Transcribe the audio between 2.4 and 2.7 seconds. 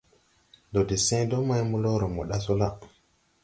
sɔ la.